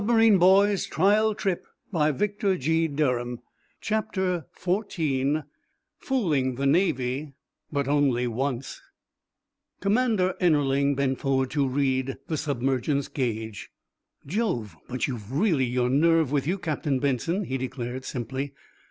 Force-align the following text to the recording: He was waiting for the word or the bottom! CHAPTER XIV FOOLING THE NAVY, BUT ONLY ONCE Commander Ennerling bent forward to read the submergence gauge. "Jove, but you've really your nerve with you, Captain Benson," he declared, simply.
He 0.01 0.05
was 0.05 0.09
waiting 0.15 0.39
for 0.39 0.65
the 1.13 1.21
word 1.43 1.45
or 1.93 2.11
the 2.57 2.87
bottom! 2.87 3.39
CHAPTER 3.81 4.47
XIV 4.59 5.43
FOOLING 5.99 6.55
THE 6.55 6.65
NAVY, 6.65 7.33
BUT 7.71 7.87
ONLY 7.87 8.25
ONCE 8.25 8.81
Commander 9.79 10.33
Ennerling 10.41 10.95
bent 10.95 11.19
forward 11.19 11.51
to 11.51 11.67
read 11.67 12.17
the 12.25 12.37
submergence 12.37 13.09
gauge. 13.09 13.69
"Jove, 14.25 14.75
but 14.89 15.05
you've 15.05 15.31
really 15.31 15.65
your 15.65 15.91
nerve 15.91 16.31
with 16.31 16.47
you, 16.47 16.57
Captain 16.57 16.97
Benson," 16.97 17.43
he 17.43 17.59
declared, 17.59 18.03
simply. 18.03 18.53